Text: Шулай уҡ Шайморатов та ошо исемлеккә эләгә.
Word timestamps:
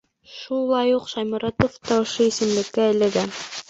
Шулай 0.35 0.95
уҡ 0.95 1.05
Шайморатов 1.13 1.79
та 1.91 2.01
ошо 2.07 2.29
исемлеккә 2.33 2.93
эләгә. 2.99 3.33